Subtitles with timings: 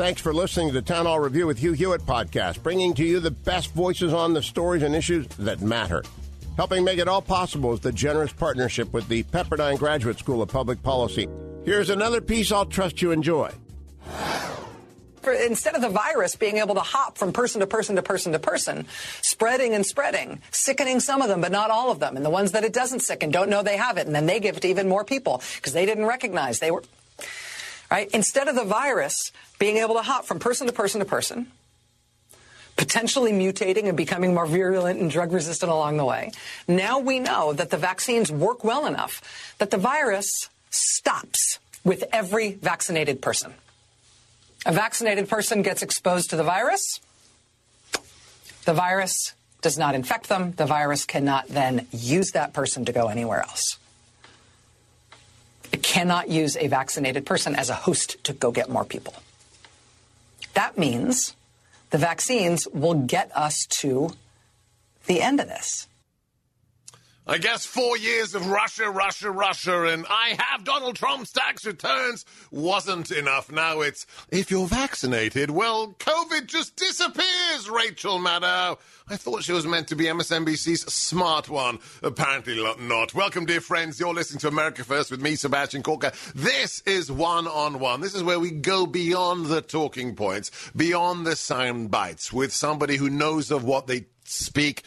[0.00, 3.20] Thanks for listening to the Town Hall Review with Hugh Hewitt podcast, bringing to you
[3.20, 6.02] the best voices on the stories and issues that matter.
[6.56, 10.48] Helping make it all possible is the generous partnership with the Pepperdine Graduate School of
[10.48, 11.28] Public Policy.
[11.66, 13.50] Here's another piece I'll trust you enjoy.
[15.20, 18.32] For, instead of the virus being able to hop from person to person to person
[18.32, 18.86] to person,
[19.20, 22.52] spreading and spreading, sickening some of them, but not all of them, and the ones
[22.52, 24.68] that it doesn't sicken don't know they have it, and then they give it to
[24.68, 26.82] even more people because they didn't recognize they were.
[27.90, 28.08] Right?
[28.12, 31.48] Instead of the virus being able to hop from person to person to person,
[32.76, 36.30] potentially mutating and becoming more virulent and drug resistant along the way,
[36.68, 42.52] now we know that the vaccines work well enough that the virus stops with every
[42.52, 43.54] vaccinated person.
[44.66, 47.00] A vaccinated person gets exposed to the virus.
[48.66, 49.32] The virus
[49.62, 50.52] does not infect them.
[50.52, 53.78] The virus cannot then use that person to go anywhere else.
[55.82, 59.14] Cannot use a vaccinated person as a host to go get more people.
[60.54, 61.34] That means
[61.90, 64.10] the vaccines will get us to
[65.06, 65.86] the end of this.
[67.30, 72.24] I guess four years of Russia, Russia, Russia, and I have Donald Trump's tax returns
[72.50, 73.52] wasn't enough.
[73.52, 78.78] Now it's if you're vaccinated, well, COVID just disappears, Rachel Maddow.
[79.08, 81.78] I thought she was meant to be MSNBC's smart one.
[82.02, 83.14] Apparently not.
[83.14, 84.00] Welcome, dear friends.
[84.00, 86.12] You're listening to America First with me, Sebastian Gorka.
[86.34, 88.00] This is one on one.
[88.00, 92.96] This is where we go beyond the talking points, beyond the sound bites, with somebody
[92.96, 94.82] who knows of what they speak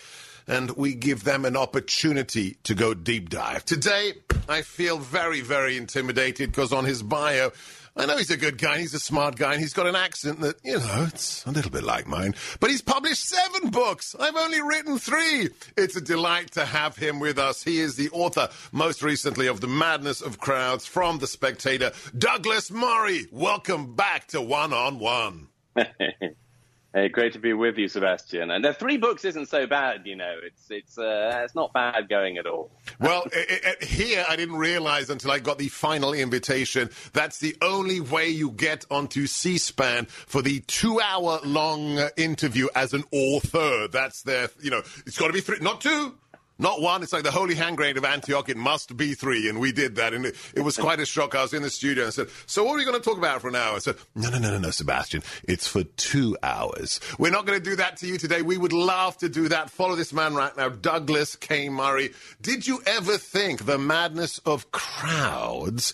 [0.48, 3.66] and we give them an opportunity to go deep dive.
[3.66, 4.14] Today,
[4.48, 7.52] I feel very, very intimidated because on his bio,
[7.96, 10.40] I know he's a good guy, he's a smart guy, and he's got an accent
[10.42, 12.34] that, you know, it's a little bit like mine.
[12.60, 14.16] But he's published seven books.
[14.20, 15.50] I've only written three.
[15.78, 17.64] It's a delight to have him with us.
[17.64, 21.92] He is the author, most recently, of The Madness of Crowds from The Spectator.
[22.18, 25.50] Douglas Murray, welcome back to One on One.
[26.94, 28.52] Hey, great to be with you, Sebastian.
[28.52, 30.36] And the three books isn't so bad, you know.
[30.44, 32.70] It's it's uh, it's not bad going at all.
[33.00, 36.14] Well, it, it, eh, eh, eh, here I didn't realize until I got the final
[36.14, 36.92] invitation.
[37.14, 43.06] That's the only way you get onto C-SPAN for the two-hour-long uh, interview as an
[43.12, 43.88] author.
[43.88, 46.14] That's their, you know, it's got to be three, not two.
[46.60, 47.02] Not one.
[47.02, 48.48] It's like the holy hand grenade of Antioch.
[48.48, 49.50] It must be three.
[49.50, 50.14] And we did that.
[50.14, 51.34] And it, it was quite a shock.
[51.36, 53.42] I was in the studio and said, So what are we going to talk about
[53.42, 53.76] for an hour?
[53.76, 55.24] I said, No, no, no, no, no, Sebastian.
[55.44, 57.00] It's for two hours.
[57.18, 58.44] We're not going to do that to you today.
[58.44, 59.72] We would love to do that.
[59.72, 61.70] Follow this man right now, Douglas K.
[61.70, 62.14] Murray.
[62.42, 65.94] Did you ever think the madness of crowds?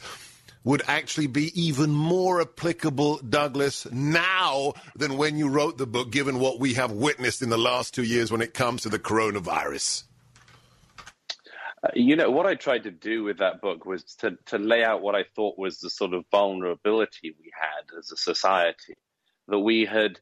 [0.66, 6.38] would actually be even more applicable, Douglas, now than when you wrote the book, given
[6.38, 10.04] what we have witnessed in the last two years when it comes to the coronavirus?
[11.94, 15.02] You know, what I tried to do with that book was to, to lay out
[15.02, 18.96] what I thought was the sort of vulnerability we had as a society,
[19.48, 20.20] that we had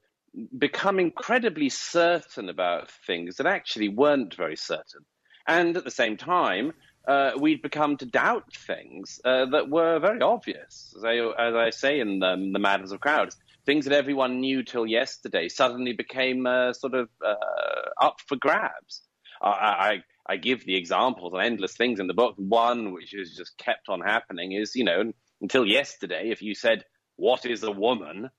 [0.57, 5.03] become incredibly certain about things that actually weren't very certain.
[5.47, 6.73] And at the same time,
[7.07, 10.93] uh, we'd become to doubt things uh, that were very obvious.
[10.97, 14.63] As I, as I say in the, the Madness of Crowds, things that everyone knew
[14.63, 19.01] till yesterday suddenly became uh, sort of uh, up for grabs.
[19.41, 22.35] I, I I give the examples and endless things in the book.
[22.37, 25.11] One, which has just kept on happening, is you know
[25.41, 26.83] until yesterday, if you said
[27.15, 28.29] what is a woman,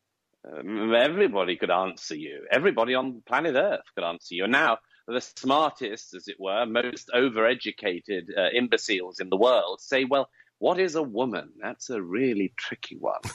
[0.51, 2.47] um, everybody could answer you.
[2.51, 4.45] Everybody on planet Earth could answer you.
[4.45, 10.05] And now the smartest, as it were, most overeducated uh, imbeciles in the world say,
[10.05, 10.29] well,
[10.59, 11.51] what is a woman?
[11.61, 13.21] That's a really tricky one.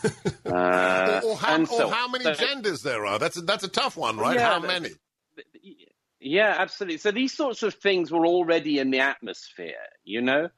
[0.45, 3.17] Uh, or, or, how, so, or, how, many so, genders there are?
[3.17, 4.35] That's a, that's a tough one, right?
[4.35, 4.89] Yeah, how many?
[6.23, 6.99] Yeah, absolutely.
[6.99, 9.75] So these sorts of things were already in the atmosphere,
[10.05, 10.49] you know?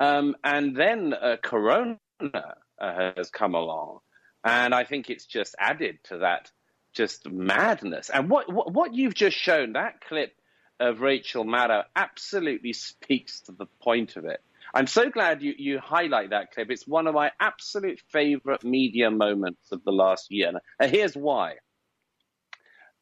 [0.00, 4.00] Um, and then uh, Corona uh, has come along.
[4.44, 6.50] And I think it's just added to that
[6.92, 8.10] just madness.
[8.10, 10.34] And what, what, what you've just shown, that clip
[10.80, 14.40] of Rachel Maddow, absolutely speaks to the point of it.
[14.74, 16.70] I'm so glad you, you highlight that clip.
[16.70, 20.50] It's one of my absolute favorite media moments of the last year.
[20.80, 21.54] And here's why.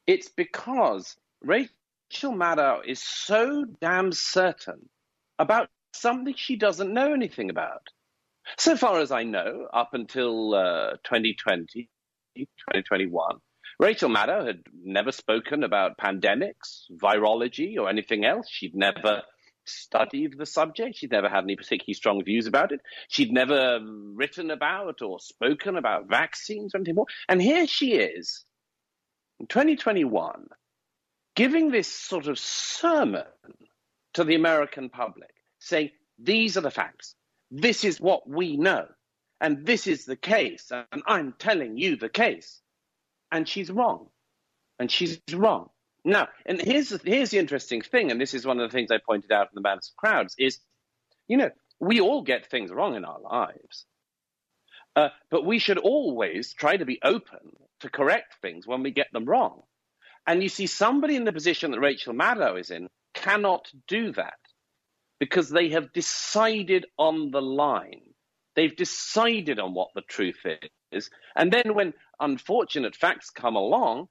[0.07, 1.73] It's because Rachel
[2.11, 4.89] Rachel Maddow is so damn certain
[5.39, 7.87] about something she doesn't know anything about.
[8.59, 11.89] So far as I know, up until uh, 2020,
[12.37, 13.37] 2021.
[13.79, 18.49] Rachel Maddow had never spoken about pandemics, virology, or anything else.
[18.51, 19.23] She'd never
[19.65, 20.97] studied the subject.
[20.97, 22.81] She'd never had any particularly strong views about it.
[23.09, 23.79] She'd never
[24.17, 27.07] written about or spoken about vaccines or anything more.
[27.29, 28.45] And here she is
[29.39, 30.49] in 2021
[31.41, 33.25] giving this sort of sermon
[34.13, 35.89] to the American public, saying,
[36.19, 37.15] These are the facts.
[37.51, 38.85] This is what we know.
[39.41, 40.71] And this is the case.
[40.71, 42.61] And I'm telling you the case
[43.33, 44.09] and she's wrong.
[44.79, 45.71] And she's wrong.
[46.05, 48.91] Now, and here's the, here's the interesting thing, and this is one of the things
[48.91, 50.59] I pointed out in the Madness of Crowds, is,
[51.27, 51.49] you know,
[51.79, 53.87] we all get things wrong in our lives.
[54.95, 59.07] Uh, but we should always try to be open to correct things when we get
[59.15, 59.63] them wrong.
[60.31, 64.39] And you see, somebody in the position that Rachel Maddow is in cannot do that
[65.19, 68.15] because they have decided on the line.
[68.55, 70.47] They've decided on what the truth
[70.93, 71.11] is.
[71.35, 74.07] And then when unfortunate facts come along,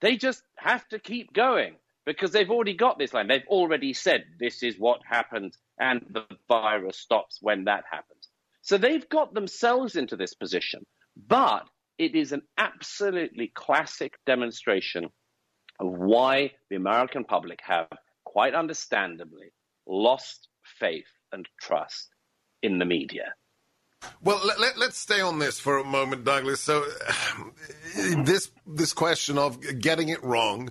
[0.00, 3.28] they just have to keep going because they've already got this line.
[3.28, 8.28] They've already said this is what happens and the virus stops when that happens.
[8.62, 10.84] So they've got themselves into this position.
[11.28, 15.10] But it is an absolutely classic demonstration
[15.80, 17.88] of why the American public have,
[18.24, 19.52] quite understandably,
[19.86, 20.48] lost
[20.78, 22.10] faith and trust
[22.62, 23.34] in the media.
[24.22, 26.60] Well, let, us stay on this for a moment, Douglas.
[26.60, 26.84] So,
[28.24, 30.70] this this question of getting it wrong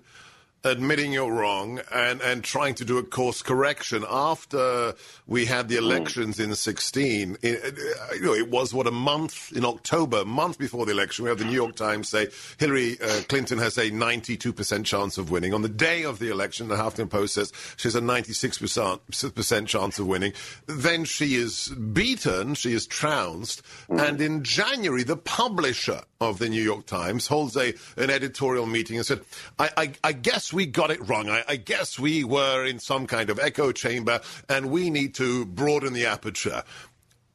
[0.64, 4.04] admitting you're wrong and, and trying to do a course correction.
[4.10, 4.94] After
[5.26, 7.78] we had the elections in 16, it,
[8.16, 11.30] you know, it was, what, a month in October, a month before the election, we
[11.30, 12.28] have the New York Times say
[12.58, 15.54] Hillary uh, Clinton has a 92% chance of winning.
[15.54, 20.00] On the day of the election, the Huffington Post says she has a 96% chance
[20.00, 20.34] of winning.
[20.68, 26.62] Then she is beaten, she is trounced, and in January, the publisher of the New
[26.62, 29.22] York Times holds a an editorial meeting and said,
[29.58, 31.30] I, I, I guess we got it wrong.
[31.30, 35.46] I, I, guess we were in some kind of echo chamber and we need to
[35.46, 36.64] broaden the aperture.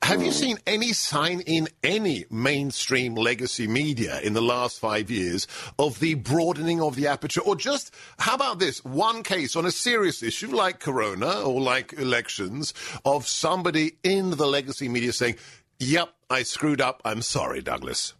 [0.02, 5.46] Have you seen any sign in any mainstream legacy media in the last five years
[5.78, 7.40] of the broadening of the aperture?
[7.40, 8.84] Or just, how about this?
[8.84, 12.74] One case on a serious issue like Corona or like elections
[13.06, 15.36] of somebody in the legacy media saying,
[15.78, 17.00] Yep, I screwed up.
[17.06, 18.12] I'm sorry, Douglas.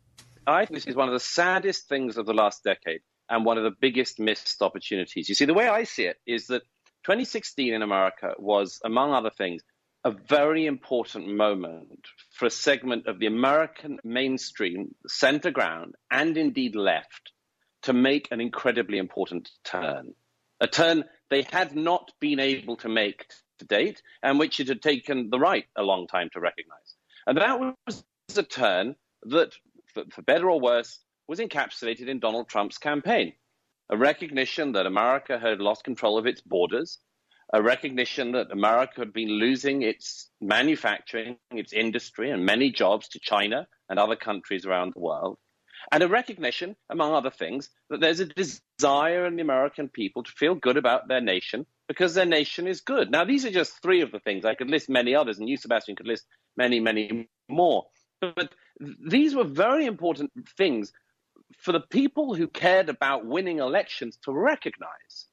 [0.47, 3.59] I think this is one of the saddest things of the last decade and one
[3.59, 5.29] of the biggest missed opportunities.
[5.29, 6.63] You see, the way I see it is that
[7.05, 9.63] 2016 in America was, among other things,
[10.05, 16.77] a very important moment for a segment of the American mainstream, center ground, and indeed
[16.77, 17.33] left
[17.83, 20.15] to make an incredibly important turn.
[20.61, 23.27] A turn they had not been able to make
[23.59, 26.95] to date, and which it had taken the right a long time to recognize.
[27.27, 28.05] And that was
[28.37, 29.55] a turn that
[29.93, 30.99] for, for better or worse,
[31.29, 33.33] was encapsulated in Donald Trump's campaign.
[33.91, 36.99] A recognition that America had lost control of its borders,
[37.53, 43.21] a recognition that America had been losing its manufacturing, its industry, and many jobs to
[43.21, 45.39] China and other countries around the world,
[45.93, 50.33] and a recognition, among other things, that there's a desire in the American people to
[50.33, 53.11] feel good about their nation because their nation is good.
[53.11, 54.45] Now, these are just three of the things.
[54.45, 56.25] I could list many others, and you, Sebastian, could list
[56.57, 57.85] many, many more.
[58.21, 60.93] But these were very important things
[61.59, 65.27] for the people who cared about winning elections to recognize.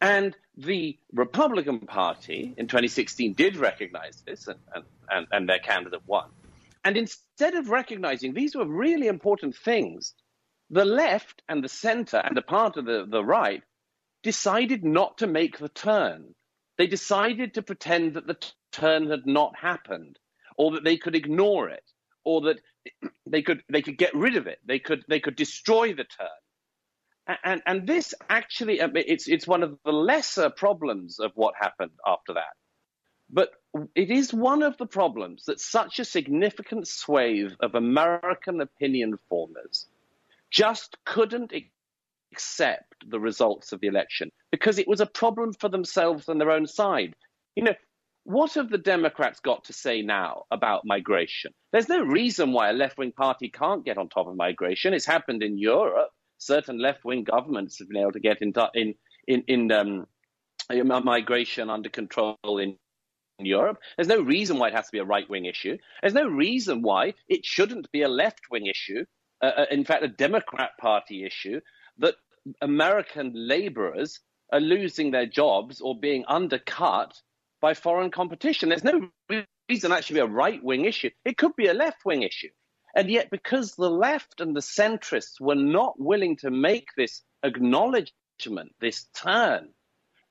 [0.00, 6.30] And the Republican Party in 2016 did recognize this, and, and, and their candidate won.
[6.84, 10.14] And instead of recognizing these were really important things,
[10.70, 13.62] the left and the center and a part of the, the right
[14.22, 16.34] decided not to make the turn.
[16.78, 18.36] They decided to pretend that the
[18.72, 20.18] turn had not happened
[20.56, 21.84] or that they could ignore it
[22.26, 22.60] or that
[23.24, 24.58] they could they could get rid of it.
[24.66, 27.38] They could they could destroy the turn.
[27.42, 32.34] And and this actually it's it's one of the lesser problems of what happened after
[32.34, 32.54] that.
[33.30, 33.50] But
[33.94, 39.86] it is one of the problems that such a significant swathe of American opinion formers
[40.50, 41.52] just couldn't
[42.32, 46.52] accept the results of the election because it was a problem for themselves and their
[46.52, 47.14] own side.
[47.56, 47.74] You know,
[48.26, 51.52] what have the Democrats got to say now about migration?
[51.72, 54.94] There's no reason why a left wing party can't get on top of migration.
[54.94, 56.10] It's happened in Europe.
[56.38, 58.94] Certain left wing governments have been able to get in, in,
[59.28, 60.06] in, in um,
[61.04, 62.76] migration under control in
[63.38, 63.78] Europe.
[63.96, 65.78] There's no reason why it has to be a right wing issue.
[66.00, 69.04] There's no reason why it shouldn't be a left wing issue,
[69.40, 71.60] uh, uh, in fact, a Democrat Party issue,
[71.98, 72.16] that
[72.60, 74.18] American laborers
[74.52, 77.14] are losing their jobs or being undercut
[77.60, 78.68] by foreign competition.
[78.68, 79.08] There's no
[79.68, 81.10] reason that should be a right wing issue.
[81.24, 82.50] It could be a left wing issue.
[82.94, 88.72] And yet, because the left and the centrists were not willing to make this acknowledgement,
[88.80, 89.68] this turn,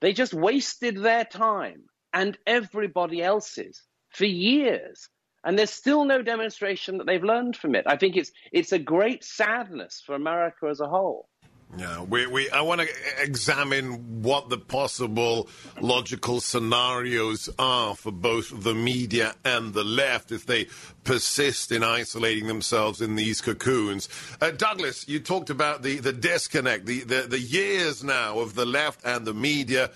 [0.00, 5.08] they just wasted their time and everybody else's for years.
[5.44, 7.84] And there's still no demonstration that they've learned from it.
[7.86, 11.28] I think it's, it's a great sadness for America as a whole.
[11.76, 12.88] Yeah, we, we I want to
[13.20, 15.48] examine what the possible
[15.80, 20.68] logical scenarios are for both the media and the left if they
[21.04, 24.08] persist in isolating themselves in these cocoons.
[24.40, 28.64] Uh, Douglas, you talked about the, the disconnect, the, the, the years now of the
[28.64, 29.90] left and the media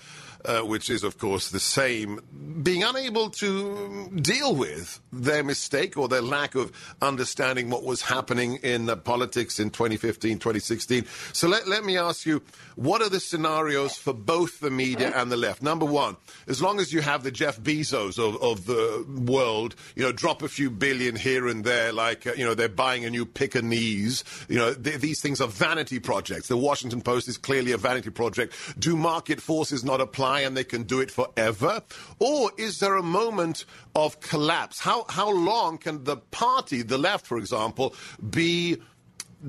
[0.45, 2.19] uh, which is, of course, the same,
[2.63, 6.71] being unable to deal with their mistake or their lack of
[7.01, 11.05] understanding what was happening in uh, politics in 2015, 2016.
[11.33, 12.41] So let, let me ask you,
[12.75, 15.61] what are the scenarios for both the media and the left?
[15.61, 16.17] Number one,
[16.47, 20.41] as long as you have the Jeff Bezos of, of the world, you know, drop
[20.41, 24.23] a few billion here and there, like, uh, you know, they're buying a new Pekingese,
[24.47, 26.47] you know, th- these things are vanity projects.
[26.47, 28.53] The Washington Post is clearly a vanity project.
[28.79, 30.30] Do market forces not apply?
[30.39, 31.83] And they can do it forever?
[32.17, 34.79] Or is there a moment of collapse?
[34.79, 37.93] How, how long can the party, the left, for example,
[38.27, 38.77] be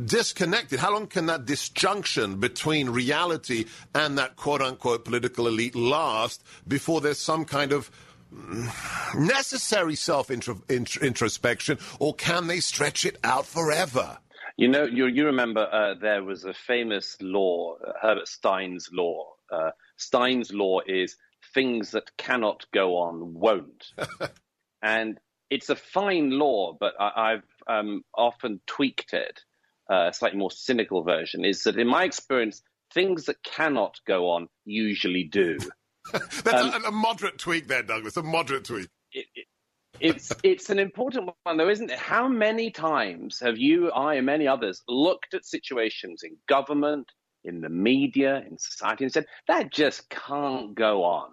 [0.05, 0.81] disconnected?
[0.81, 7.01] How long can that disjunction between reality and that quote unquote political elite last before
[7.01, 7.91] there's some kind of
[9.15, 14.19] necessary self introspection, or can they stretch it out forever?
[14.57, 19.71] You know, you, you remember uh, there was a famous law, Herbert Stein's law, uh,
[20.03, 21.17] Stein's law is
[21.55, 23.87] things that cannot go on won't.
[24.83, 25.19] and
[25.51, 29.41] it's a fine law, but I, have um, often tweaked it.
[29.91, 32.63] Uh, a slightly more cynical version is that, in my experience,
[32.95, 35.59] things that cannot go on usually do.
[36.13, 38.17] That's um, a, a, moderate tweak there, Douglas.
[38.17, 38.89] A moderate tweak.
[39.13, 39.47] It, it,
[40.01, 41.99] it's it's an important one, though, isn't it?
[41.99, 47.13] How many times have you, I, and many others looked at situations in government,
[47.45, 51.31] in the media, in society, and said, that just can't go on.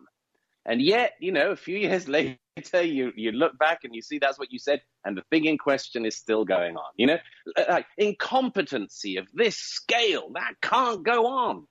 [0.65, 2.37] And yet, you know, a few years later,
[2.73, 5.57] you, you look back and you see that's what you said, and the thing in
[5.57, 6.91] question is still going on.
[6.97, 7.17] You know,
[7.69, 11.67] like incompetency of this scale, that can't go on.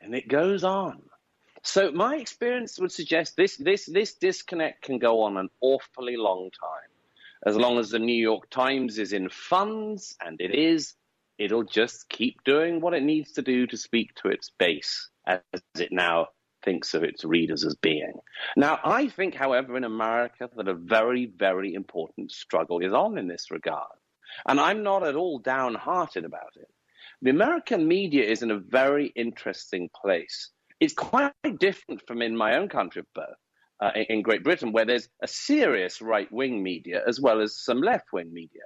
[0.00, 1.02] And it goes on.
[1.62, 6.50] So my experience would suggest this, this, this disconnect can go on an awfully long
[6.58, 6.88] time.
[7.46, 10.94] As long as the New York Times is in funds, and it is,
[11.40, 15.40] it'll just keep doing what it needs to do to speak to its base as
[15.78, 16.28] it now
[16.62, 18.12] thinks of its readers as being.
[18.56, 23.26] Now, I think, however, in America that a very, very important struggle is on in
[23.26, 23.96] this regard.
[24.46, 26.68] And I'm not at all downhearted about it.
[27.22, 30.50] The American media is in a very interesting place.
[30.78, 33.36] It's quite different from in my own country of birth,
[33.80, 37.80] uh, in Great Britain, where there's a serious right wing media as well as some
[37.80, 38.62] left wing media.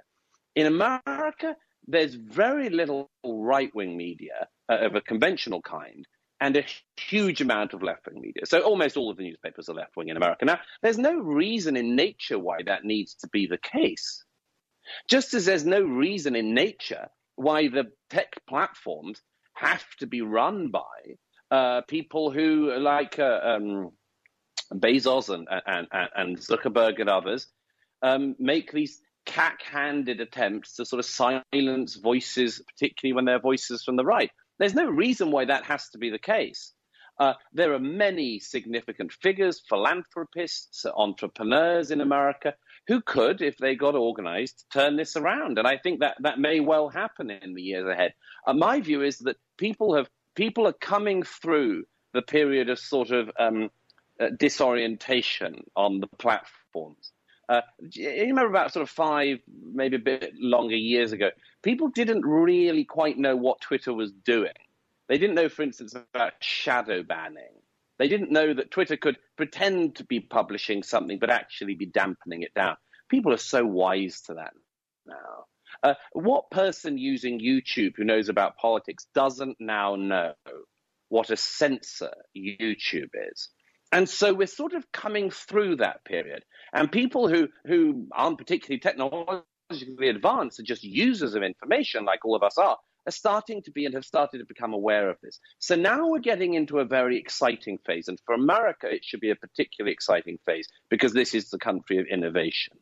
[0.55, 1.55] In America,
[1.87, 6.05] there's very little right wing media uh, of a conventional kind
[6.41, 6.65] and a
[6.97, 8.45] huge amount of left wing media.
[8.45, 10.45] So almost all of the newspapers are left wing in America.
[10.45, 14.23] Now, there's no reason in nature why that needs to be the case.
[15.09, 19.21] Just as there's no reason in nature why the tech platforms
[19.53, 20.81] have to be run by
[21.51, 23.91] uh, people who, like uh, um,
[24.73, 27.47] Bezos and, and, and, Zuckerberg and others,
[28.01, 33.95] um, make these cack-handed attempts to sort of silence voices, particularly when they're voices from
[33.95, 34.31] the right.
[34.59, 36.73] There's no reason why that has to be the case.
[37.17, 42.53] Uh, there are many significant figures, philanthropists, entrepreneurs in America
[42.87, 45.57] who could, if they got organized, turn this around.
[45.57, 48.13] And I think that that may well happen in the years ahead.
[48.45, 53.11] Uh, my view is that people have people are coming through the period of sort
[53.11, 53.69] of um,
[54.19, 57.11] uh, disorientation on the platforms.
[57.47, 57.61] Uh,
[57.91, 59.39] you remember about sort of five,
[59.73, 61.29] maybe a bit longer years ago,
[61.63, 64.51] people didn't really quite know what Twitter was doing.
[65.07, 67.43] They didn't know, for instance, about shadow banning.
[67.99, 72.41] They didn't know that Twitter could pretend to be publishing something but actually be dampening
[72.41, 72.75] it down.
[73.09, 74.53] People are so wise to that
[75.05, 75.45] now.
[75.83, 80.33] Uh, what person using YouTube who knows about politics doesn't now know
[81.09, 83.49] what a censor YouTube is?
[83.95, 86.43] And so we're sort of coming through that period.
[86.73, 92.35] And people who, who aren't particularly technologically advanced are just users of information, like all
[92.35, 95.39] of us are, are starting to be and have started to become aware of this.
[95.59, 98.09] So now we're getting into a very exciting phase.
[98.09, 101.97] And for America, it should be a particularly exciting phase because this is the country
[101.97, 102.73] of innovation.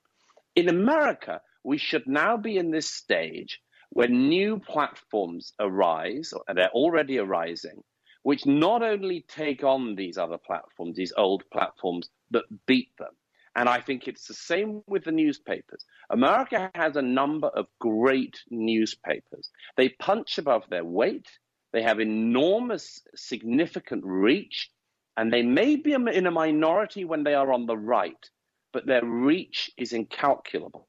[0.55, 6.71] In America, we should now be in this stage where new platforms arise, and they're
[6.71, 7.83] already arising,
[8.23, 13.11] which not only take on these other platforms, these old platforms, but beat them.
[13.55, 15.85] And I think it's the same with the newspapers.
[16.09, 19.51] America has a number of great newspapers.
[19.77, 21.27] They punch above their weight,
[21.71, 24.69] they have enormous, significant reach,
[25.17, 28.29] and they may be in a minority when they are on the right,
[28.71, 30.87] but their reach is incalculable.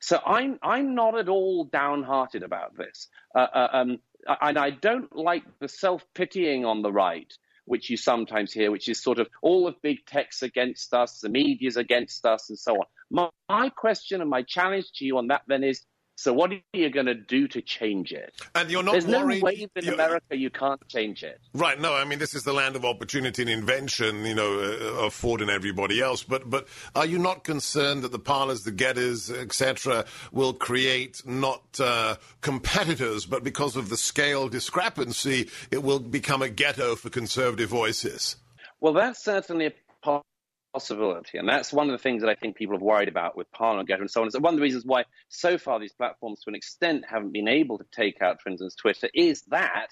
[0.00, 3.98] So I'm I'm not at all downhearted about this, uh, uh, um,
[4.40, 7.32] and I don't like the self pitying on the right
[7.68, 11.28] which you sometimes hear, which is sort of all of big tech's against us, the
[11.28, 12.86] media's against us, and so on.
[13.10, 15.82] My, my question and my challenge to you on that then is
[16.18, 18.34] so what are you going to do to change it?
[18.56, 21.40] And you're not There's worried, no way in America you can't change it.
[21.54, 21.80] Right.
[21.80, 25.14] No, I mean this is the land of opportunity and invention, you know, uh, of
[25.14, 26.24] Ford and everybody else.
[26.24, 31.62] But but are you not concerned that the Parlers, the Gettrs, etc., will create not
[31.78, 37.68] uh, competitors, but because of the scale discrepancy, it will become a ghetto for conservative
[37.68, 38.34] voices?
[38.80, 39.72] Well, that's certainly a
[40.72, 41.38] possibility.
[41.38, 43.90] And that's one of the things that I think people have worried about with Parliament
[43.90, 44.30] and so on.
[44.30, 47.48] So one of the reasons why so far these platforms, to an extent, haven't been
[47.48, 49.88] able to take out, for instance, Twitter, is that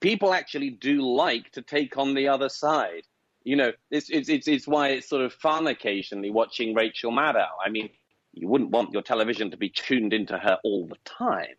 [0.00, 3.02] people actually do like to take on the other side.
[3.44, 7.46] You know, it's, it's, it's, it's why it's sort of fun occasionally watching Rachel Maddow.
[7.64, 7.90] I mean,
[8.32, 11.54] you wouldn't want your television to be tuned into her all the time.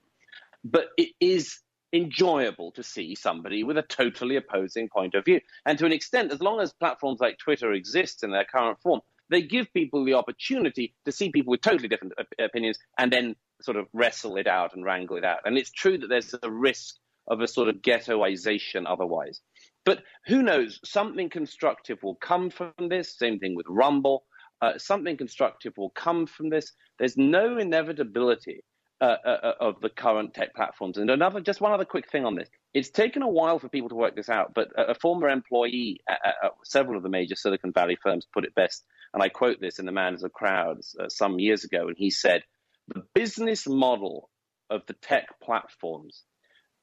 [0.64, 1.60] But it is
[1.94, 5.40] enjoyable to see somebody with a totally opposing point of view.
[5.66, 9.02] And to an extent, as long as platforms like Twitter exist in their current form,
[9.30, 13.78] they give people the opportunity to see people with totally different opinions and then sort
[13.78, 15.40] of wrestle it out and wrangle it out.
[15.46, 16.96] And it's true that there's a risk
[17.28, 19.42] of a sort of ghettoization otherwise.
[19.86, 20.80] But who knows?
[20.84, 23.18] Something constructive will come from this.
[23.18, 24.24] Same thing with Rumble.
[24.62, 26.72] Uh, something constructive will come from this.
[27.00, 28.64] There's no inevitability
[29.00, 30.98] uh, uh, uh, of the current tech platforms.
[30.98, 32.50] And another, just one other quick thing on this.
[32.74, 36.02] It's taken a while for people to work this out, but a, a former employee
[36.10, 38.84] at, at, several of the major Silicon Valley firms put it best.
[39.14, 41.88] And I quote this in The Madness of Crowds uh, some years ago.
[41.88, 42.44] And he said,
[42.88, 44.32] The business model
[44.70, 46.24] of the tech platforms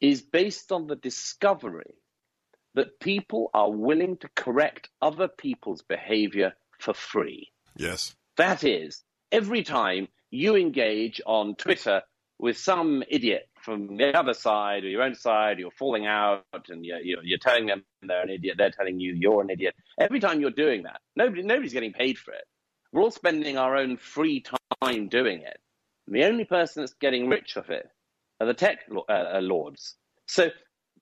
[0.00, 1.94] is based on the discovery
[2.74, 7.50] that people are willing to correct other people's behavior for free.
[7.76, 8.14] Yes.
[8.36, 9.02] That is,
[9.34, 12.02] every time you engage on Twitter
[12.38, 16.84] with some idiot from the other side or your own side, you're falling out and
[16.84, 19.74] you're, you're, telling them they're an idiot, they're telling you you're an idiot.
[19.98, 22.44] Every time you're doing that, nobody, nobody's getting paid for it.
[22.92, 24.44] We're all spending our own free
[24.82, 25.58] time doing it.
[26.06, 27.88] And the only person that's getting rich off it
[28.40, 29.96] are the tech uh, uh, lords.
[30.26, 30.50] So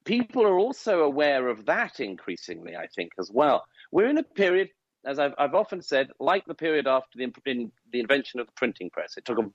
[0.06, 3.64] people are also aware of that increasingly, I think, as well.
[3.90, 4.70] We're in a period
[5.04, 8.52] as I've, I've often said, like the period after the, in, the invention of the
[8.56, 9.50] printing press, it took a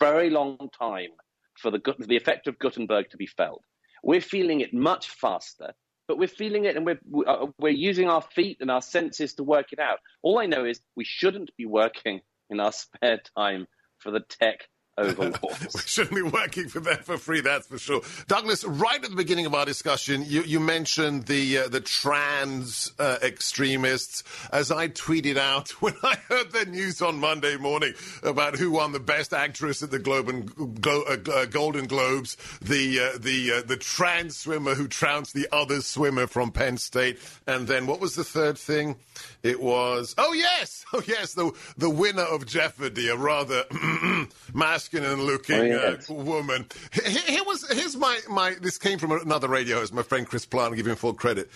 [0.00, 1.10] very long time
[1.56, 3.62] for the, the effect of Gutenberg to be felt.
[4.02, 5.72] We're feeling it much faster,
[6.06, 9.44] but we're feeling it and we're, uh, we're using our feet and our senses to
[9.44, 9.98] work it out.
[10.22, 13.66] All I know is we shouldn't be working in our spare time
[13.98, 15.74] for the tech overlords.
[15.74, 18.02] we shouldn't be working for them for free, that's for sure.
[18.26, 22.92] Douglas, right at the beginning of our discussion, you, you mentioned the uh, the trans
[22.98, 24.24] uh, extremists.
[24.52, 28.92] As I tweeted out when I heard the news on Monday morning about who won
[28.92, 33.52] the Best Actress at the Globe and, Glo- uh, uh Golden Globes, the uh, the
[33.52, 38.00] uh, the trans swimmer who trounced the other swimmer from Penn State, and then what
[38.00, 38.96] was the third thing?
[39.42, 43.64] It was oh yes, oh yes, the the winner of Jeopardy, a rather
[44.54, 46.10] masculine looking oh, yes.
[46.10, 46.66] uh, woman.
[46.92, 48.54] Here was here's my my.
[48.60, 50.76] This came from another radio host, my friend Chris Plante.
[50.76, 51.50] Give him full credit.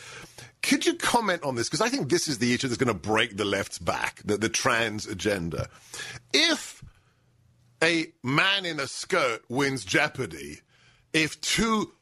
[0.63, 1.69] Could you comment on this?
[1.69, 4.37] Because I think this is the issue that's going to break the left's back, the,
[4.37, 5.69] the trans agenda.
[6.33, 6.85] If
[7.83, 10.61] a man in a skirt wins Jeopardy,
[11.13, 11.93] if two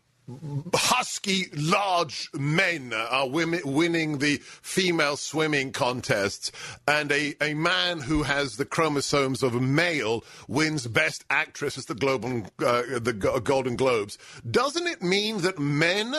[0.74, 6.52] husky, large men are winning the female swimming contests,
[6.86, 11.86] and a, a man who has the chromosomes of a male wins Best Actress at
[11.86, 14.18] the, Global, uh, the Golden Globes.
[14.48, 16.14] Doesn't it mean that men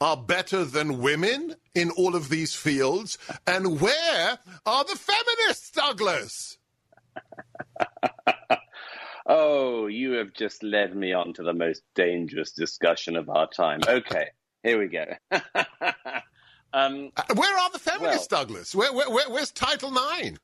[0.00, 3.18] are better than women in all of these fields?
[3.46, 6.58] And where are the feminists, Douglas?
[9.30, 13.80] Oh, you have just led me on to the most dangerous discussion of our time.
[13.86, 14.28] Okay,
[14.62, 15.04] here we go.
[16.72, 18.74] um, uh, where are the feminists, well, Douglas?
[18.74, 20.38] Where, where, where, where's Title IX?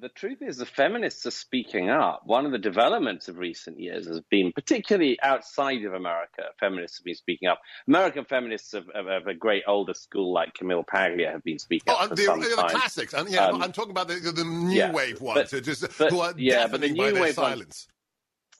[0.00, 2.22] The truth is, the feminists are speaking up.
[2.24, 7.04] One of the developments of recent years has been, particularly outside of America, feminists have
[7.04, 7.60] been speaking up.
[7.86, 11.92] American feminists of, of, of a great older school like Camille Paglia have been speaking
[11.92, 12.08] oh, up.
[12.08, 12.70] For the, some the time.
[12.70, 13.12] classics.
[13.12, 16.10] And, yeah, um, I'm talking about the, the new yeah, wave ones, but, just, but,
[16.10, 17.86] who are yeah, but the new by wave silence.
[17.86, 17.88] Ones,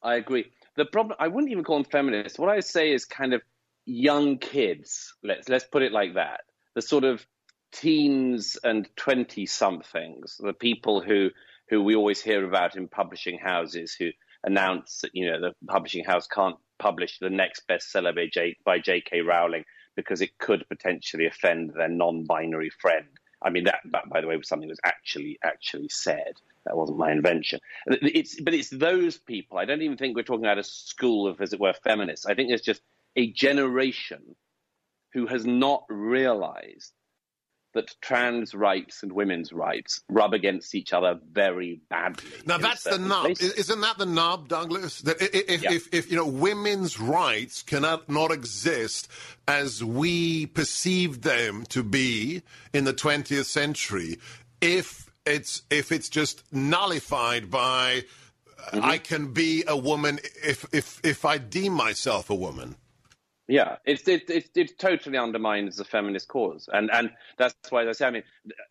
[0.03, 0.51] I agree.
[0.77, 2.39] The problem I wouldn't even call them feminists.
[2.39, 3.43] What I say is kind of
[3.87, 5.15] young kids.
[5.23, 6.43] Let's let's put it like that.
[6.75, 7.25] The sort of
[7.73, 11.31] teens and twenty somethings, the people who
[11.69, 14.11] who we always hear about in publishing houses who
[14.45, 18.79] announce that you know the publishing house can't publish the next bestseller by, J, by
[18.79, 19.21] J.K.
[19.21, 19.65] Rowling
[19.97, 23.07] because it could potentially offend their non-binary friend.
[23.43, 26.35] I mean, that, by the way, was something that was actually actually said.
[26.67, 27.61] That wasn't my invention.
[27.87, 29.57] It's, but it's those people.
[29.57, 32.27] I don't even think we're talking about a school of, as it were, feminists.
[32.27, 32.83] I think there's just
[33.17, 34.37] a generation
[35.15, 36.93] who has not realized
[37.75, 42.31] that trans rights and women's rights rub against each other very badly.
[42.47, 43.53] Now that's the nub, places.
[43.53, 45.01] isn't that the nub, Douglas?
[45.03, 45.73] That if, yeah.
[45.73, 49.09] if, if, you know women's rights cannot not exist
[49.47, 54.19] as we perceive them to be in the 20th century,
[54.61, 58.05] if it's if it's just nullified by
[58.73, 58.85] mm-hmm.
[58.85, 62.77] I can be a woman if if if I deem myself a woman.
[63.51, 66.69] Yeah, it, it, it, it, totally undermines the feminist cause.
[66.73, 68.23] And and that's why I say, I mean,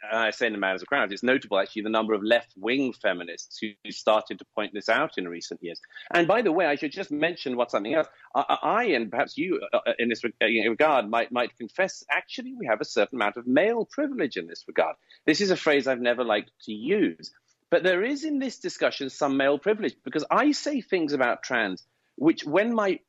[0.09, 2.93] I say in the as a Crown, it's notable actually the number of left wing
[2.93, 5.81] feminists who started to point this out in recent years.
[6.11, 8.07] And by the way, I should just mention what's something else.
[8.33, 12.67] I, I and perhaps you uh, uh, in this regard might, might confess actually we
[12.67, 14.95] have a certain amount of male privilege in this regard.
[15.25, 17.33] This is a phrase I've never liked to use.
[17.69, 21.85] But there is in this discussion some male privilege because I say things about trans
[22.19, 22.99] which when my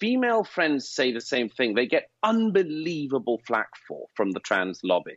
[0.00, 5.16] female friends say the same thing, they get unbelievable flack for from the trans lobby.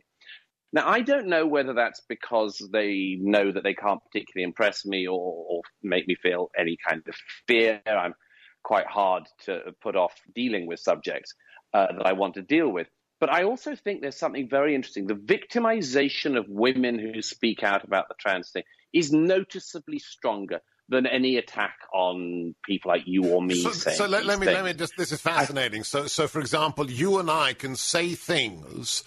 [0.74, 5.08] Now, I don't know whether that's because they know that they can't particularly impress me
[5.08, 7.16] or, or make me feel any kind of
[7.48, 7.82] fear.
[7.86, 8.16] I'm
[8.64, 11.34] quite hard to put off dealing with subjects
[11.74, 12.88] uh, that I want to deal with.
[13.22, 15.08] But I also think there's something very interesting.
[15.08, 21.06] The victimization of women who speak out about the trans thing is noticeably stronger than
[21.06, 23.56] any attack on people like you or me.
[23.56, 24.94] So, so let, let, me let me just.
[24.98, 25.82] This is fascinating.
[25.82, 29.04] I, so so for example, you and I can say things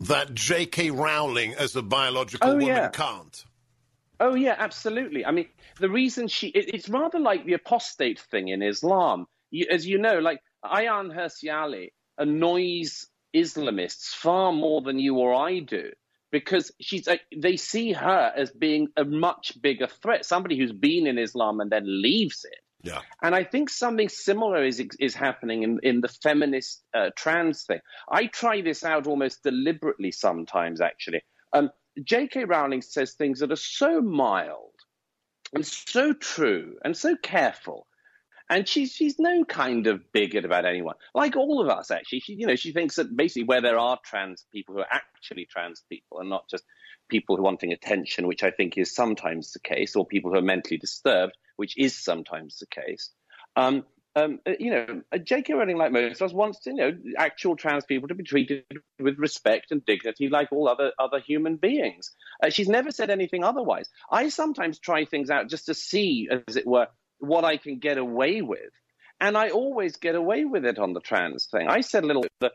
[0.00, 0.90] that J.K.
[0.90, 2.88] Rowling, as a biological oh, woman, yeah.
[2.88, 3.44] can't.
[4.20, 5.24] Oh yeah, absolutely.
[5.24, 9.26] I mean, the reason she it, it's rather like the apostate thing in Islam.
[9.50, 15.34] You, as you know, like Ayaan Hirsi Ali annoys Islamists far more than you or
[15.34, 15.90] I do
[16.32, 21.06] because she's like, they see her as being a much bigger threat, somebody who's been
[21.06, 22.58] in Islam and then leaves it.
[22.82, 23.00] Yeah.
[23.22, 27.78] And I think something similar is is happening in, in the feminist uh, trans thing.
[28.10, 31.22] I try this out almost deliberately sometimes, actually.
[31.52, 31.70] Um,
[32.02, 32.44] J.K.
[32.44, 34.72] Rowling says things that are so mild
[35.54, 37.86] and so true and so careful
[38.48, 40.96] and she's she's no kind of bigot about anyone.
[41.14, 42.20] Like all of us, actually.
[42.20, 45.46] She you know she thinks that basically where there are trans people who are actually
[45.46, 46.64] trans people and not just
[47.08, 50.38] people who are wanting attention, which I think is sometimes the case, or people who
[50.38, 53.10] are mentally disturbed, which is sometimes the case.
[53.56, 55.54] Um, um, uh, you know, J.K.
[55.54, 58.64] Rowling, like most of us, wants you know actual trans people to be treated
[58.98, 62.10] with respect and dignity, like all other other human beings.
[62.42, 63.88] Uh, she's never said anything otherwise.
[64.10, 66.88] I sometimes try things out just to see, as it were,
[67.22, 68.72] what I can get away with.
[69.20, 71.68] And I always get away with it on the trans thing.
[71.68, 72.52] I said a little bit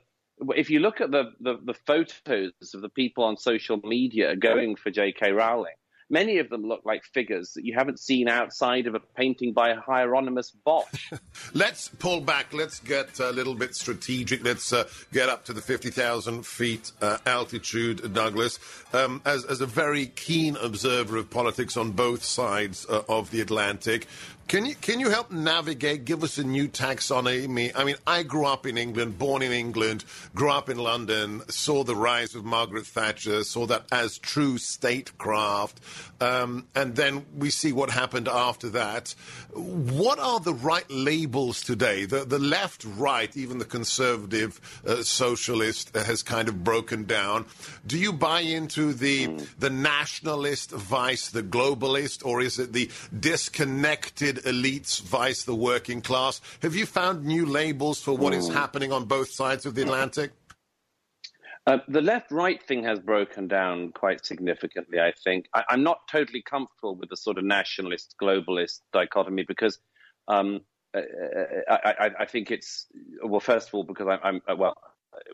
[0.55, 4.75] if you look at the, the, the photos of the people on social media going
[4.75, 5.31] for J.K.
[5.31, 5.73] Rowling,
[6.09, 9.73] Many of them look like figures that you haven't seen outside of a painting by
[9.73, 11.11] Hieronymus Bosch.
[11.53, 12.53] Let's pull back.
[12.53, 14.41] Let's get a little bit strategic.
[14.41, 18.57] Let's uh, get up to the 50,000 feet uh, altitude, Douglas.
[18.93, 23.41] Um, as, as, a very keen observer of politics on both sides uh, of the
[23.41, 24.07] Atlantic,
[24.47, 26.05] can you can you help navigate?
[26.05, 27.71] Give us a new taxonomy.
[27.75, 31.83] I mean, I grew up in England, born in England, grew up in London, saw
[31.83, 35.81] the rise of Margaret Thatcher, saw that as true statecraft,
[36.21, 39.15] um, and then we see what happened after that.
[39.53, 42.05] What are the right labels today?
[42.05, 47.45] The the left, right, even the conservative uh, socialist has kind of broken down.
[47.85, 49.27] Do you buy into the
[49.59, 56.41] the nationalist vice the globalist, or is it the disconnected elites vice the working class.
[56.61, 58.53] Have you found new labels for what is hmm.
[58.53, 60.31] happening on both sides of the Atlantic?
[61.67, 65.47] Uh, the left right thing has broken down quite significantly, I think.
[65.53, 69.77] I, am not totally comfortable with the sort of nationalist globalist dichotomy because
[70.29, 70.61] um,
[70.95, 72.85] uh, uh I, I, I, think it's,
[73.21, 74.77] well, first of all, because I, am uh, well,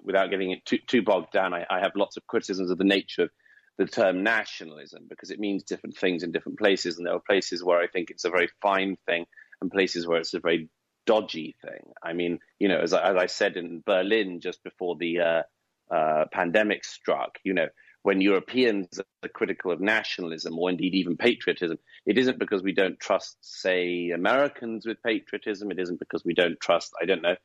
[0.04, 2.84] without getting it too, too bogged down, I, I, have lots of criticisms of the
[2.84, 3.30] nature of
[3.78, 6.98] the term nationalism because it means different things in different places.
[6.98, 9.26] And there are places where I think it's a very fine thing
[9.62, 10.70] and places where it's a very
[11.06, 11.94] dodgy thing.
[12.02, 15.42] I mean, you know, as, as I said in Berlin just before the uh,
[15.94, 17.68] uh, pandemic struck, you know,
[18.04, 23.00] when Europeans are critical of nationalism or indeed even patriotism, it isn't because we don't
[23.00, 25.72] trust, say, Americans with patriotism.
[25.72, 27.38] It isn't because we don't trust, I don't know,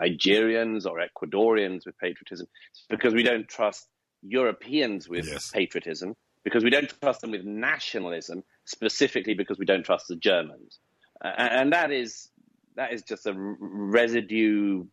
[0.00, 2.46] Nigerians or Ecuadorians with patriotism.
[2.70, 3.88] It's because we don't trust
[4.24, 5.50] Europeans with yes.
[5.50, 10.78] patriotism because we don't trust them with nationalism, specifically because we don't trust the Germans.
[11.24, 12.30] Uh, and that is
[12.76, 14.84] that is just a residue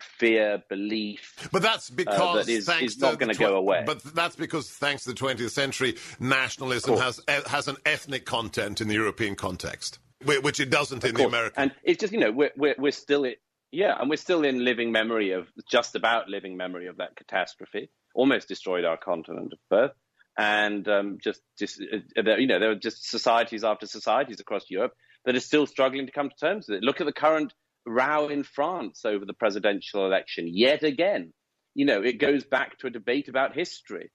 [0.00, 1.48] fear, belief.
[1.52, 3.82] But that's because uh, that is, is not going to go away.
[3.86, 8.88] But that's because thanks to the 20th century, nationalism has has an ethnic content in
[8.88, 11.22] the European context, which it doesn't of in course.
[11.22, 11.62] the American.
[11.62, 13.34] And it's just you know we're we're, we're still in,
[13.70, 17.90] yeah, and we're still in living memory of just about living memory of that catastrophe.
[18.16, 19.92] Almost destroyed our continent of birth.
[20.38, 24.92] And um, just, just uh, you know, there are just societies after societies across Europe
[25.24, 26.82] that are still struggling to come to terms with it.
[26.82, 27.52] Look at the current
[27.86, 31.32] row in France over the presidential election yet again.
[31.74, 34.10] You know, it goes back to a debate about history.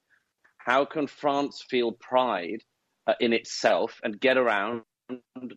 [0.57, 2.63] How can France feel pride
[3.07, 4.83] uh, in itself and get around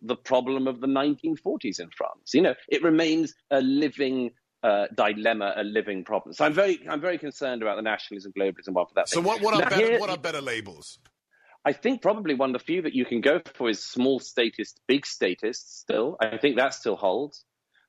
[0.01, 2.31] the problem of the 1940s in France?
[2.33, 4.31] You know, it remains a living
[4.65, 6.33] uh, dilemma, a living problem.
[6.33, 9.07] So I'm very, I'm very concerned about the nationalism, globalism one for that.
[9.07, 10.99] So what, what, are Now, better, here- what are better labels?
[11.63, 14.79] I think probably one of the few that you can go for is small statist,
[14.87, 16.15] big statist still.
[16.21, 17.43] I think that still holds,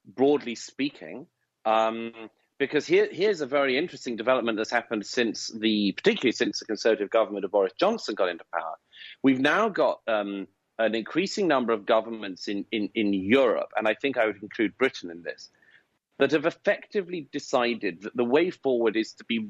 [0.07, 1.27] broadly speaking.
[1.67, 2.12] Um,
[2.59, 7.11] because here, here's a very interesting development that's happened since the, particularly since the Conservative
[7.11, 8.77] government of Boris Johnson got into power.
[9.23, 10.47] We've now got um,
[10.79, 14.79] an increasing number of governments in, in, in Europe, and I think I would include
[14.79, 15.51] Britain in this,
[16.19, 19.49] that have effectively decided that the way forward is to be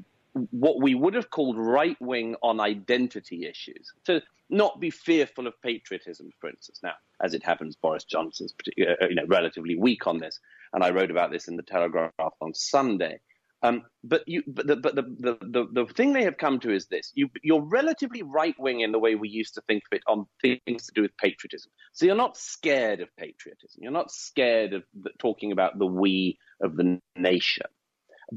[0.51, 5.55] what we would have called right wing on identity issues, to not be fearful of
[5.63, 6.81] patriotism, for instance.
[6.83, 10.39] Now, as it happens, Boris Johnson's partic- uh, you know, relatively weak on this,
[10.73, 13.19] and I wrote about this in the Telegraph on Sunday.
[13.63, 16.73] Um, but you, but, the, but the, the, the, the thing they have come to
[16.73, 19.97] is this: you, you're relatively right wing in the way we used to think of
[19.97, 21.73] it on things to do with patriotism.
[21.93, 23.81] So you're not scared of patriotism.
[23.83, 27.67] You're not scared of the, talking about the we of the nation.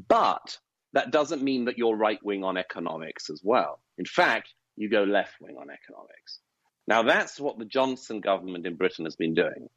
[0.08, 0.58] But
[0.94, 3.82] that doesn't mean that you're right wing on economics as well.
[3.98, 6.40] In fact, you go left wing on economics.
[6.88, 9.68] Now, that's what the Johnson government in Britain has been doing.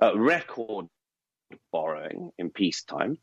[0.00, 0.86] Uh, record
[1.70, 3.18] borrowing in peacetime,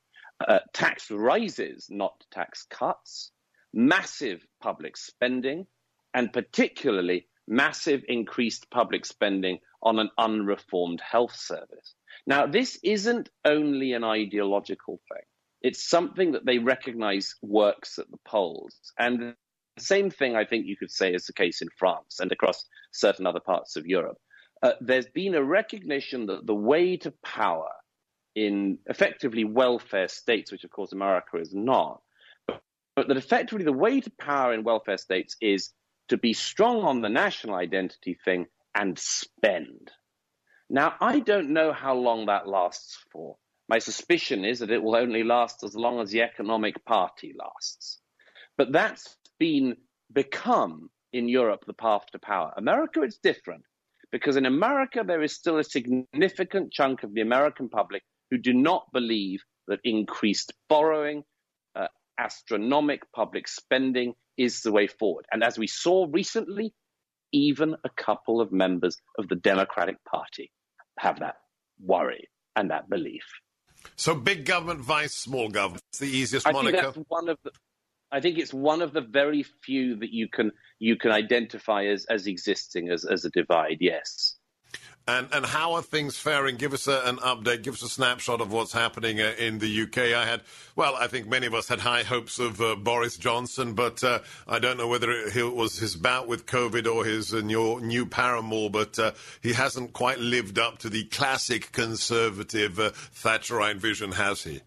[0.48, 3.32] uh, tax rises, not tax cuts,
[3.74, 5.68] massive public spending,
[6.14, 11.96] and particularly massive increased public spending on an unreformed health service.
[12.28, 15.24] Now, this isn't only an ideological thing.
[15.62, 18.76] It's something that they recognize works at the polls.
[18.98, 19.36] And the
[19.78, 23.26] same thing I think you could say is the case in France and across certain
[23.26, 24.18] other parts of Europe.
[24.62, 27.70] Uh, there's been a recognition that the way to power
[28.36, 32.02] in effectively welfare states, which of course America is not,
[32.48, 32.62] but,
[32.96, 35.72] but that effectively the way to power in welfare states is
[36.10, 39.92] to be strong on the national identity thing and spend.
[40.70, 43.38] Now, I don't know how long that lasts for.
[43.68, 48.00] My suspicion is that it will only last as long as the economic party lasts.
[48.58, 49.78] But that's been
[50.12, 52.54] become in Europe the path to power.
[52.58, 53.64] America, it's different
[54.12, 58.54] because in America, there is still a significant chunk of the American public who do
[58.54, 61.24] not believe that increased borrowing,
[61.76, 61.88] uh,
[62.18, 65.26] astronomic public spending is the way forward.
[65.32, 66.74] And as we saw recently,
[67.32, 70.52] even a couple of members of the Democratic Party
[70.98, 71.36] have that
[71.80, 73.24] worry and that belief.
[73.96, 75.84] So big government vice small government.
[75.92, 76.82] It's the easiest I moniker.
[76.82, 77.52] think that's one of the.
[78.12, 82.06] I think it's one of the very few that you can you can identify as
[82.06, 83.78] as existing as as a divide.
[83.80, 84.36] Yes.
[85.10, 86.58] And and how are things faring?
[86.58, 87.64] Give us a, an update.
[87.64, 89.98] Give us a snapshot of what's happening uh, in the UK.
[90.14, 90.42] I had,
[90.76, 94.20] well, I think many of us had high hopes of uh, Boris Johnson, but uh,
[94.48, 98.06] I don't know whether it was his bout with COVID or his uh, new, new
[98.06, 104.12] paramour, but uh, he hasn't quite lived up to the classic conservative uh, Thatcherite vision,
[104.12, 104.62] has he?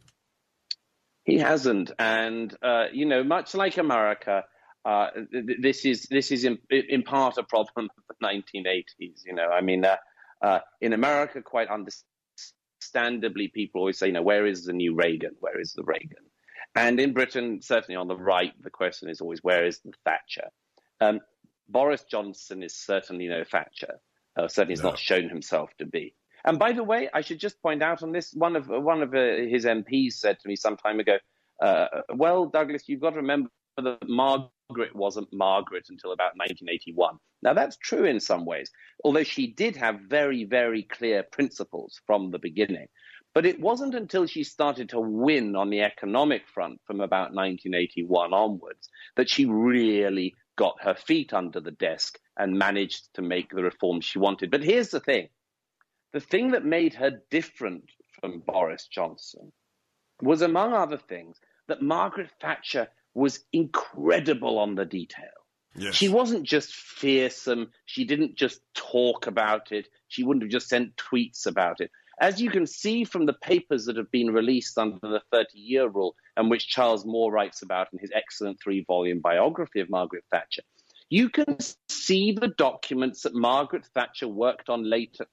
[1.22, 2.52] He hasn't, and
[2.92, 4.42] you know, much like America,
[4.84, 9.24] th- this is this is in, in part a problem of the 1980s.
[9.24, 9.84] You know, I mean,
[10.42, 15.36] uh, in America, quite understandably, people always say, you know, where is the new Reagan?
[15.40, 16.24] Where is the Reagan?
[16.74, 20.48] And in Britain, certainly on the right, the question is always, where is the Thatcher?
[21.00, 21.20] Um,
[21.68, 24.00] Boris Johnson is certainly no Thatcher.
[24.36, 24.90] Uh, certainly has No.
[24.90, 26.14] not shown himself to be.
[26.44, 29.14] And by the way, I should just point out on this, one of one of
[29.14, 31.18] uh, his MPs said to me some time ago,
[31.60, 34.50] uh, "Well, Douglas, you've got to remember that Margaret
[34.94, 38.70] wasn't Margaret until about 1981." Now that's true in some ways,
[39.04, 42.88] although she did have very, very clear principles from the beginning.
[43.34, 48.34] But it wasn't until she started to win on the economic front from about 1981
[48.34, 53.62] onwards that she really got her feet under the desk and managed to make the
[53.62, 54.50] reforms she wanted.
[54.50, 55.28] But here's the thing
[56.12, 59.50] the thing that made her different from Boris Johnson
[60.20, 65.28] was, among other things, that Margaret Thatcher was incredible on the detail.
[65.74, 65.94] Yes.
[65.94, 67.70] She wasn't just fearsome.
[67.86, 69.88] She didn't just talk about it.
[70.08, 71.90] She wouldn't have just sent tweets about it.
[72.20, 75.88] As you can see from the papers that have been released under the 30 year
[75.88, 80.24] rule, and which Charles Moore writes about in his excellent three volume biography of Margaret
[80.30, 80.62] Thatcher,
[81.08, 81.56] you can
[81.88, 85.28] see the documents that Margaret Thatcher worked on late at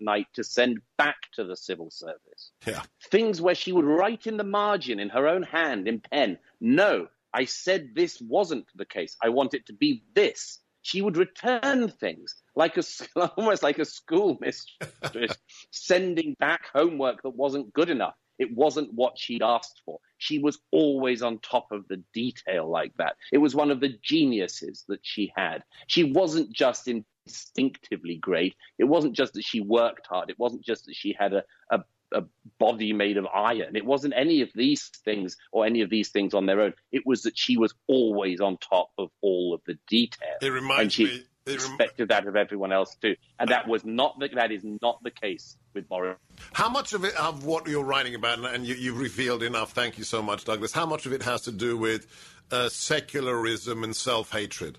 [0.00, 2.52] night to send back to the civil service.
[2.66, 2.82] Yeah.
[3.10, 7.08] Things where she would write in the margin in her own hand in pen, no,
[7.32, 9.16] I said this wasn't the case.
[9.22, 10.58] I want it to be this.
[10.82, 12.82] She would return things like a
[13.36, 15.36] almost like a school mistress
[15.70, 18.14] sending back homework that wasn't good enough.
[18.38, 20.00] It wasn't what she'd asked for.
[20.16, 23.16] She was always on top of the detail like that.
[23.32, 25.62] It was one of the geniuses that she had.
[25.88, 26.88] She wasn't just
[27.30, 28.54] instinctively great.
[28.78, 30.30] It wasn't just that she worked hard.
[30.30, 32.24] It wasn't just that she had a, a a
[32.58, 33.76] body made of iron.
[33.76, 36.74] It wasn't any of these things or any of these things on their own.
[36.90, 40.36] It was that she was always on top of all of the detail.
[40.42, 41.22] It reminds and she me.
[41.46, 45.10] Expected that of everyone else too, and that was not the, that is not the
[45.10, 46.18] case with Boris.
[46.52, 49.72] How much of it of what you're writing about, and you, you've revealed enough.
[49.72, 50.72] Thank you so much, Douglas.
[50.72, 52.06] How much of it has to do with
[52.50, 54.78] uh, secularism and self-hatred?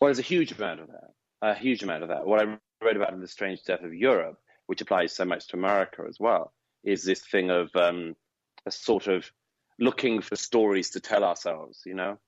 [0.00, 1.10] Well, there's a huge amount of that.
[1.44, 2.26] A huge amount of that.
[2.26, 5.58] What I read about in the Strange Death of Europe, which applies so much to
[5.58, 8.16] America as well, is this thing of um,
[8.64, 9.30] a sort of
[9.78, 11.82] looking for stories to tell ourselves.
[11.84, 12.18] You know,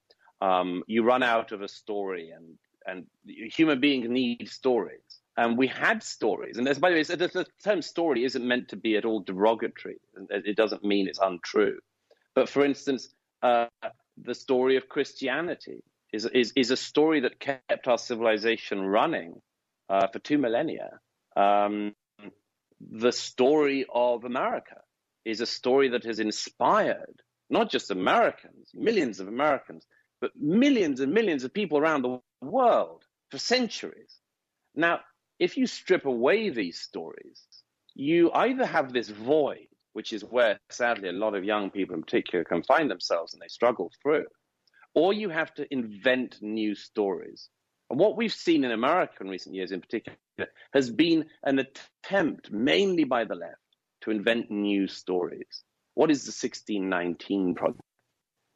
[0.42, 5.22] um, you run out of a story, and and human beings need stories.
[5.38, 8.96] And we had stories, and by the way, the term "story" isn't meant to be
[8.98, 9.96] at all derogatory.
[10.28, 11.78] It doesn't mean it's untrue.
[12.34, 13.08] But for instance,
[13.42, 13.68] uh,
[14.18, 15.82] the story of Christianity
[16.16, 19.40] is, is is a story that kept our civilization running
[19.88, 20.90] uh, for two millennia.
[21.36, 21.94] Um,
[22.80, 24.80] the story of America
[25.24, 29.86] is a story that has inspired not just Americans, millions of Americans,
[30.20, 34.16] but millions and millions of people around the world for centuries.
[34.74, 35.00] Now,
[35.38, 37.42] if you strip away these stories,
[37.94, 42.02] you either have this void, which is where sadly a lot of young people in
[42.02, 44.26] particular can find themselves and they struggle through,
[44.96, 47.50] or you have to invent new stories.
[47.90, 50.16] And what we've seen in America in recent years, in particular,
[50.72, 53.60] has been an attempt, mainly by the left,
[54.00, 55.62] to invent new stories.
[55.94, 57.80] What is the 1619 project?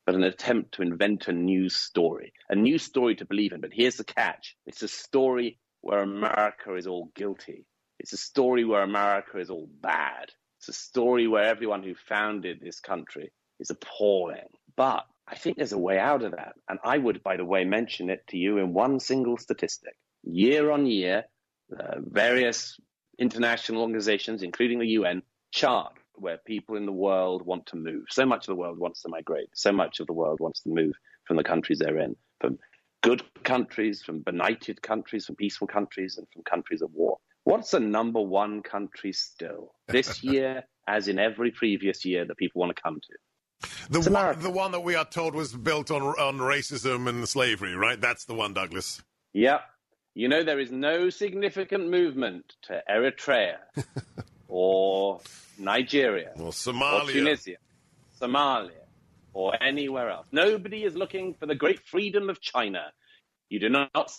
[0.06, 3.60] But an attempt to invent a new story, a new story to believe in.
[3.60, 7.66] But here's the catch it's a story where America is all guilty.
[7.98, 10.30] It's a story where America is all bad.
[10.58, 14.48] It's a story where everyone who founded this country is appalling.
[14.76, 16.54] But I think there's a way out of that.
[16.68, 19.94] And I would, by the way, mention it to you in one single statistic.
[20.24, 21.24] Year on year,
[21.78, 22.78] uh, various
[23.18, 28.04] international organizations, including the UN, chart where people in the world want to move.
[28.10, 29.48] So much of the world wants to migrate.
[29.54, 30.92] So much of the world wants to move
[31.24, 32.58] from the countries they're in, from
[33.02, 37.18] good countries, from benighted countries, from peaceful countries, and from countries of war.
[37.44, 42.60] What's the number one country still this year, as in every previous year, that people
[42.60, 43.16] want to come to?
[43.90, 47.74] The one, the one that we are told was built on on racism and slavery,
[47.74, 48.00] right?
[48.00, 49.02] That's the one, Douglas.
[49.32, 49.60] Yeah.
[50.14, 53.56] You know, there is no significant movement to Eritrea
[54.48, 55.20] or
[55.58, 57.56] Nigeria or Somalia or Tunisia,
[58.20, 58.70] Somalia,
[59.32, 60.26] or anywhere else.
[60.32, 62.92] Nobody is looking for the great freedom of China.
[63.48, 64.10] You do not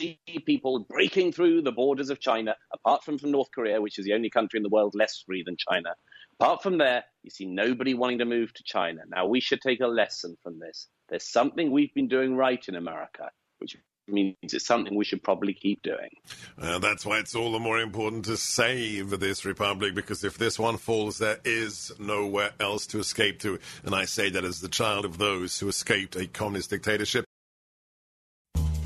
[0.00, 4.04] see people breaking through the borders of China, apart from from North Korea, which is
[4.04, 5.94] the only country in the world less free than China.
[6.42, 9.02] Apart from there, you see nobody wanting to move to China.
[9.08, 10.88] Now, we should take a lesson from this.
[11.08, 13.76] There's something we've been doing right in America, which
[14.08, 16.08] means it's something we should probably keep doing.
[16.60, 20.58] Uh, that's why it's all the more important to save this republic, because if this
[20.58, 23.60] one falls, there is nowhere else to escape to.
[23.84, 27.24] And I say that as the child of those who escaped a communist dictatorship.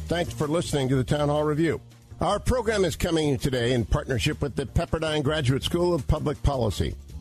[0.09, 1.81] Thanks for listening to the Town Hall Review.
[2.21, 6.95] Our program is coming today in partnership with the Pepperdine Graduate School of Public Policy.